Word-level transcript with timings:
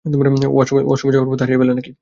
ওয়াশরুমে 0.05 0.81
যাওয়ার 1.13 1.29
পথ 1.29 1.39
হারিয়ে 1.41 1.59
ফেললে 1.59 1.73
নাকি? 1.73 1.89